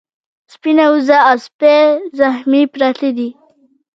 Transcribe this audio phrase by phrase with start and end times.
[0.53, 1.77] سپينه وزه او سپی
[2.19, 3.29] زخمي پراته دي.